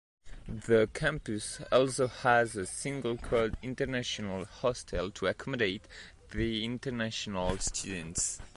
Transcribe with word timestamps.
The 0.47 0.89
campus 0.95 1.61
also 1.71 2.07
has 2.07 2.55
a 2.55 2.65
single 2.65 3.17
coed 3.17 3.55
International 3.61 4.45
Hostel 4.45 5.11
to 5.11 5.27
accommodate 5.27 5.87
the 6.31 6.65
international 6.65 7.59
students. 7.59 8.41